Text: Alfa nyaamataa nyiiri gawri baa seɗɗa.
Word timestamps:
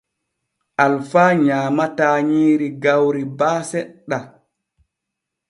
Alfa 0.85 1.25
nyaamataa 1.43 2.15
nyiiri 2.29 2.67
gawri 2.83 3.23
baa 3.37 3.57
seɗɗa. 3.69 4.17